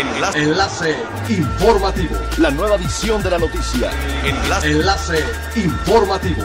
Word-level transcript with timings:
Enlace. 0.00 0.38
Enlace 0.38 0.96
informativo. 1.28 2.16
La 2.38 2.50
nueva 2.50 2.76
edición 2.76 3.22
de 3.22 3.30
la 3.30 3.38
noticia. 3.38 3.90
Enlace. 4.24 4.70
Enlace 4.70 5.24
informativo. 5.56 6.42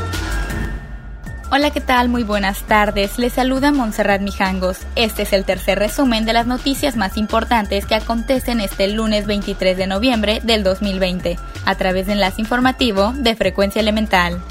Hola, 1.51 1.69
¿qué 1.71 1.79
tal? 1.79 2.09
Muy 2.09 2.23
buenas 2.23 2.63
tardes. 2.63 3.17
Les 3.17 3.31
saluda 3.31 3.71
Montserrat 3.71 4.19
Mijangos. 4.19 4.79
Este 4.97 5.21
es 5.21 5.31
el 5.31 5.45
tercer 5.45 5.79
resumen 5.79 6.25
de 6.25 6.33
las 6.33 6.47
noticias 6.47 6.97
más 6.97 7.15
importantes 7.15 7.85
que 7.85 7.95
acontecen 7.95 8.59
este 8.59 8.89
lunes 8.89 9.25
23 9.25 9.77
de 9.77 9.87
noviembre 9.87 10.41
del 10.43 10.63
2020, 10.63 11.39
a 11.65 11.75
través 11.75 12.07
de 12.07 12.13
Enlace 12.13 12.41
Informativo 12.41 13.13
de 13.15 13.37
Frecuencia 13.37 13.79
Elemental. 13.79 14.41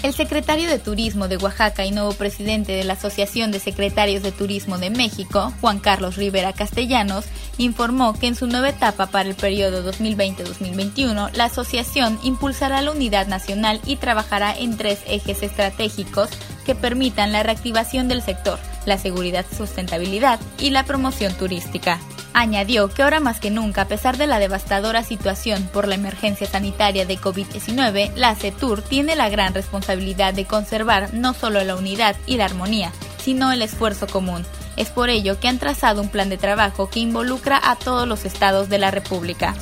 El 0.00 0.14
secretario 0.14 0.68
de 0.68 0.78
Turismo 0.78 1.26
de 1.26 1.38
Oaxaca 1.38 1.84
y 1.84 1.90
nuevo 1.90 2.12
presidente 2.12 2.70
de 2.70 2.84
la 2.84 2.92
Asociación 2.92 3.50
de 3.50 3.58
Secretarios 3.58 4.22
de 4.22 4.30
Turismo 4.30 4.78
de 4.78 4.90
México, 4.90 5.52
Juan 5.60 5.80
Carlos 5.80 6.14
Rivera 6.14 6.52
Castellanos, 6.52 7.24
informó 7.58 8.16
que 8.16 8.28
en 8.28 8.36
su 8.36 8.46
nueva 8.46 8.68
etapa 8.68 9.06
para 9.08 9.28
el 9.28 9.34
periodo 9.34 9.92
2020-2021, 9.92 11.32
la 11.32 11.46
asociación 11.46 12.16
impulsará 12.22 12.80
la 12.80 12.92
unidad 12.92 13.26
nacional 13.26 13.80
y 13.86 13.96
trabajará 13.96 14.56
en 14.56 14.76
tres 14.76 15.00
ejes 15.08 15.42
estratégicos 15.42 16.28
que 16.64 16.76
permitan 16.76 17.32
la 17.32 17.42
reactivación 17.42 18.06
del 18.06 18.22
sector, 18.22 18.60
la 18.86 18.98
seguridad 18.98 19.44
sustentabilidad 19.56 20.38
y 20.60 20.70
la 20.70 20.84
promoción 20.84 21.34
turística. 21.34 21.98
Añadió 22.40 22.86
que 22.86 23.02
ahora 23.02 23.18
más 23.18 23.40
que 23.40 23.50
nunca, 23.50 23.82
a 23.82 23.88
pesar 23.88 24.16
de 24.16 24.28
la 24.28 24.38
devastadora 24.38 25.02
situación 25.02 25.68
por 25.72 25.88
la 25.88 25.96
emergencia 25.96 26.46
sanitaria 26.46 27.04
de 27.04 27.18
COVID-19, 27.18 28.14
la 28.14 28.36
CETUR 28.36 28.80
tiene 28.80 29.16
la 29.16 29.28
gran 29.28 29.54
responsabilidad 29.54 30.34
de 30.34 30.44
conservar 30.44 31.12
no 31.12 31.34
solo 31.34 31.64
la 31.64 31.74
unidad 31.74 32.14
y 32.26 32.36
la 32.36 32.44
armonía, 32.44 32.92
sino 33.20 33.50
el 33.50 33.60
esfuerzo 33.60 34.06
común. 34.06 34.46
Es 34.76 34.90
por 34.90 35.10
ello 35.10 35.40
que 35.40 35.48
han 35.48 35.58
trazado 35.58 36.00
un 36.00 36.10
plan 36.10 36.28
de 36.28 36.38
trabajo 36.38 36.88
que 36.88 37.00
involucra 37.00 37.60
a 37.60 37.74
todos 37.74 38.06
los 38.06 38.24
estados 38.24 38.68
de 38.68 38.78
la 38.78 38.92
República. 38.92 39.56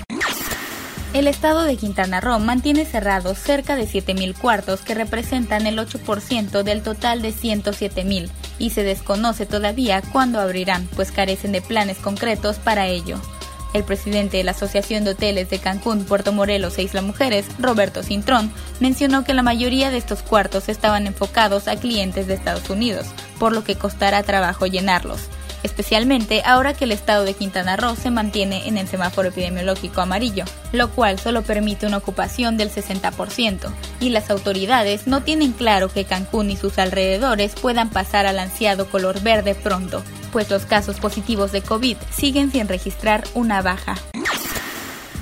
El 1.15 1.29
estado 1.29 1.63
de 1.63 1.79
Quintana 1.79 2.21
Roo 2.21 2.39
mantiene 2.41 2.85
cerrados 2.85 3.39
cerca 3.39 3.75
de 3.75 3.85
7.000 3.85 4.37
cuartos 4.37 4.83
que 4.83 4.95
representan 4.95 5.67
el 5.67 5.79
8% 5.79 6.63
del 6.63 6.83
total 6.83 7.23
de 7.23 7.33
107.000 7.33 8.29
y 8.59 8.71
se 8.71 8.83
desconoce 8.83 9.47
todavía 9.47 10.03
cuándo 10.13 10.41
abrirán, 10.41 10.89
pues 10.97 11.13
carecen 11.13 11.53
de 11.53 11.63
planes 11.63 11.99
concretos 11.99 12.57
para 12.57 12.87
ello. 12.87 13.19
El 13.75 13.85
presidente 13.85 14.39
de 14.39 14.45
la 14.45 14.53
Asociación 14.53 15.05
de 15.05 15.11
Hoteles 15.11 15.51
de 15.51 15.59
Cancún, 15.59 16.05
Puerto 16.05 16.33
Morelos 16.33 16.79
e 16.79 16.83
Isla 16.83 17.03
Mujeres, 17.03 17.47
Roberto 17.59 18.03
Cintrón, 18.03 18.51
mencionó 18.81 19.25
que 19.25 19.35
la 19.35 19.43
mayoría 19.43 19.91
de 19.91 19.99
estos 19.99 20.23
cuartos 20.23 20.69
estaban 20.69 21.07
enfocados 21.07 21.69
a 21.69 21.77
clientes 21.77 22.27
de 22.27 22.35
Estados 22.35 22.71
Unidos, 22.71 23.07
por 23.39 23.53
lo 23.53 23.65
que 23.65 23.75
costará 23.77 24.23
trabajo 24.23 24.67
llenarlos 24.67 25.29
especialmente 25.67 26.43
ahora 26.47 26.73
que 26.73 26.85
el 26.85 26.93
estado 26.93 27.25
de 27.25 27.35
Quintana 27.35 27.77
Roo 27.77 27.95
se 27.95 28.11
mantiene 28.11 28.67
en 28.67 28.79
el 28.79 28.89
semáforo 28.89 29.29
epidemiológico 29.29 30.01
amarillo, 30.01 30.45
lo 30.73 30.91
cual 30.91 31.19
solo 31.19 31.43
permite 31.43 31.87
una 31.87 31.99
ocupación 31.99 32.57
del 32.57 32.71
60%, 32.71 33.71
y 34.01 34.09
las 34.09 34.31
autoridades 34.31 35.07
no 35.07 35.23
tienen 35.23 35.53
claro 35.53 35.89
que 35.89 36.05
Cancún 36.05 36.51
y 36.51 36.57
sus 36.57 36.79
alrededores 36.79 37.55
puedan 37.55 37.91
pasar 37.91 38.27
al 38.27 38.39
ansiado 38.39 38.89
color 38.89 39.21
verde 39.21 39.55
pronto, 39.55 40.03
pues 40.33 40.49
los 40.49 40.65
casos 40.65 40.99
positivos 41.01 41.53
de 41.53 41.63
COVID 41.63 41.97
siguen 42.11 42.51
sin 42.51 42.69
registrar 42.69 43.25
una 43.35 43.61
baja. 43.61 43.97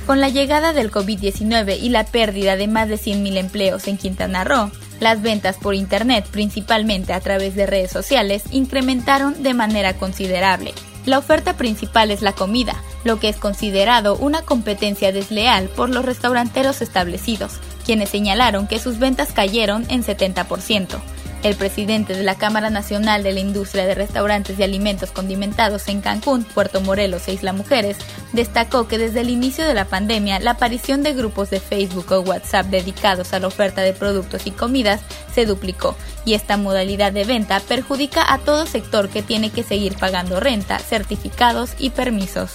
Con 0.07 0.21
la 0.21 0.29
llegada 0.29 0.75
del 0.75 0.91
COVID-19 0.91 1.79
y 1.81 1.89
la 1.89 2.05
pérdida 2.05 2.57
de 2.57 2.69
más 2.69 2.89
de 2.89 2.97
100.000 2.97 3.39
empleos 3.39 3.89
en 3.89 3.97
Quintana 3.97 4.45
Roo, 4.45 4.71
las 5.05 5.23
ventas 5.23 5.57
por 5.57 5.75
Internet, 5.75 6.27
principalmente 6.31 7.13
a 7.13 7.21
través 7.21 7.55
de 7.55 7.67
redes 7.67 7.93
sociales, 7.93 8.43
incrementaron 8.51 9.43
de 9.43 9.55
manera 9.55 9.95
considerable. 9.95 10.73
La 11.05 11.19
oferta 11.19 11.59
principal 11.59 12.11
es 12.11 12.23
la 12.23 12.33
comida, 12.33 12.83
lo 13.05 13.21
que 13.21 13.29
es 13.29 13.37
considerado 13.37 14.17
una 14.17 14.41
competencia 14.43 15.13
desleal 15.13 15.69
por 15.69 15.91
los 15.91 16.07
restauranteros 16.07 16.81
establecidos, 16.81 17.61
quienes 17.85 18.09
señalaron 18.09 18.67
que 18.67 18.79
sus 18.79 18.99
ventas 18.99 19.33
cayeron 19.33 19.85
en 19.91 20.03
70%. 20.03 20.99
El 21.45 21.57
presidente 21.57 22.15
de 22.15 22.23
la 22.23 22.37
Cámara 22.37 22.71
Nacional 22.71 23.23
de 23.23 23.35
la 23.35 23.41
Industria 23.41 23.85
de 23.85 23.95
Restaurantes 23.95 24.59
y 24.59 24.63
Alimentos 24.63 25.11
Condimentados 25.11 25.89
en 25.89 26.01
Cancún, 26.01 26.43
Puerto 26.43 26.81
Morelos 26.81 27.29
e 27.29 27.35
Isla 27.35 27.53
Mujeres, 27.53 27.99
destacó 28.33 28.89
que 28.89 28.97
desde 28.97 29.21
el 29.21 29.29
inicio 29.29 29.69
de 29.69 29.75
la 29.75 29.85
pandemia 29.85 30.41
la 30.41 30.53
aparición 30.53 31.03
de 31.03 31.13
grupos 31.13 31.51
de 31.51 31.61
Facebook 31.61 32.11
o 32.13 32.21
WhatsApp 32.21 32.69
dedicados 32.69 33.35
a 33.35 33.41
la 33.41 33.49
oferta 33.49 33.83
de 33.83 33.93
productos 33.93 34.47
y 34.47 34.53
comidas 34.53 35.03
se 35.35 35.45
duplicó 35.45 35.95
y 36.25 36.33
esta 36.33 36.57
modalidad 36.57 37.13
de 37.13 37.25
venta 37.25 37.61
perjudica 37.61 38.33
a 38.33 38.39
todo 38.39 38.65
sector 38.65 39.11
que 39.11 39.23
tiene 39.23 39.51
que 39.51 39.65
seguir 39.65 39.97
pagando 39.99 40.41
renta, 40.41 40.79
certificados 40.79 41.73
y 41.79 41.91
permisos. 41.91 42.53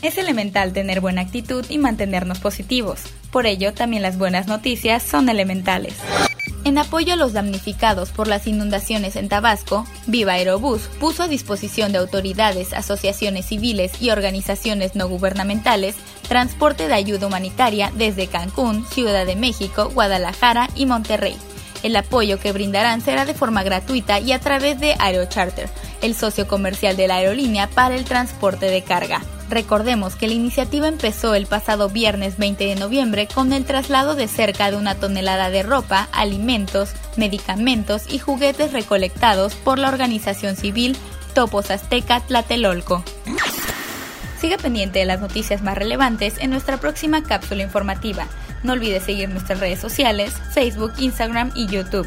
Es 0.00 0.16
elemental 0.16 0.72
tener 0.72 1.00
buena 1.00 1.22
actitud 1.22 1.66
y 1.68 1.78
mantenernos 1.78 2.38
positivos. 2.38 3.02
Por 3.32 3.46
ello, 3.46 3.74
también 3.74 4.02
las 4.02 4.16
buenas 4.16 4.46
noticias 4.46 5.02
son 5.02 5.28
elementales. 5.28 5.94
En 6.64 6.76
apoyo 6.76 7.14
a 7.14 7.16
los 7.16 7.32
damnificados 7.32 8.10
por 8.10 8.28
las 8.28 8.46
inundaciones 8.46 9.16
en 9.16 9.28
Tabasco, 9.28 9.86
Viva 10.06 10.32
Aerobús 10.32 10.82
puso 11.00 11.22
a 11.22 11.28
disposición 11.28 11.90
de 11.90 11.98
autoridades, 11.98 12.74
asociaciones 12.74 13.46
civiles 13.46 14.00
y 14.00 14.10
organizaciones 14.10 14.94
no 14.94 15.08
gubernamentales 15.08 15.96
transporte 16.28 16.86
de 16.86 16.94
ayuda 16.94 17.26
humanitaria 17.26 17.90
desde 17.96 18.28
Cancún, 18.28 18.86
Ciudad 18.86 19.26
de 19.26 19.36
México, 19.36 19.90
Guadalajara 19.92 20.68
y 20.76 20.86
Monterrey. 20.86 21.36
El 21.82 21.96
apoyo 21.96 22.38
que 22.38 22.52
brindarán 22.52 23.00
será 23.00 23.24
de 23.24 23.34
forma 23.34 23.62
gratuita 23.62 24.20
y 24.20 24.32
a 24.32 24.38
través 24.38 24.78
de 24.78 24.94
Aerocharter, 24.98 25.68
el 26.02 26.14
socio 26.14 26.46
comercial 26.46 26.96
de 26.96 27.08
la 27.08 27.16
aerolínea 27.16 27.68
para 27.68 27.96
el 27.96 28.04
transporte 28.04 28.66
de 28.66 28.82
carga. 28.82 29.22
Recordemos 29.50 30.14
que 30.14 30.28
la 30.28 30.34
iniciativa 30.34 30.86
empezó 30.86 31.34
el 31.34 31.46
pasado 31.46 31.88
viernes 31.88 32.38
20 32.38 32.66
de 32.66 32.76
noviembre 32.76 33.26
con 33.26 33.52
el 33.52 33.64
traslado 33.64 34.14
de 34.14 34.28
cerca 34.28 34.70
de 34.70 34.76
una 34.76 34.94
tonelada 34.94 35.50
de 35.50 35.64
ropa, 35.64 36.08
alimentos, 36.12 36.90
medicamentos 37.16 38.04
y 38.08 38.20
juguetes 38.20 38.72
recolectados 38.72 39.56
por 39.56 39.80
la 39.80 39.88
organización 39.88 40.54
civil 40.54 40.96
Topos 41.34 41.72
Azteca 41.72 42.20
Tlatelolco. 42.20 43.02
Siga 44.40 44.56
pendiente 44.56 45.00
de 45.00 45.04
las 45.04 45.20
noticias 45.20 45.62
más 45.62 45.76
relevantes 45.76 46.34
en 46.38 46.50
nuestra 46.50 46.76
próxima 46.76 47.24
cápsula 47.24 47.64
informativa. 47.64 48.28
No 48.62 48.74
olvides 48.74 49.02
seguir 49.02 49.28
nuestras 49.30 49.58
redes 49.58 49.80
sociales, 49.80 50.32
Facebook, 50.52 50.92
Instagram 50.98 51.50
y 51.56 51.66
YouTube. 51.66 52.06